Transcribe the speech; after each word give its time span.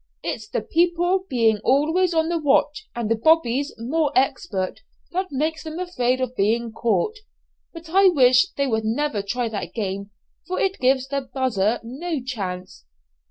It's 0.23 0.47
the 0.49 0.61
people 0.63 1.25
being 1.29 1.59
always 1.63 2.11
on 2.15 2.27
the 2.29 2.39
watch, 2.39 2.89
and 2.95 3.07
the 3.07 3.15
'Bobbies' 3.15 3.75
more 3.77 4.11
expert, 4.15 4.79
that 5.11 5.31
makes 5.31 5.63
them 5.63 5.77
afraid 5.77 6.19
of 6.19 6.35
being 6.35 6.71
caught. 6.71 7.19
But 7.71 7.87
I 7.87 8.07
wish 8.07 8.49
they 8.57 8.65
would 8.65 8.83
never 8.83 9.21
try 9.21 9.47
that 9.49 9.75
game, 9.75 10.09
for 10.47 10.59
it 10.59 10.79
gives 10.79 11.07
the 11.07 11.21
'buzzer' 11.31 11.81
no 11.83 12.19
chance." 12.19 12.83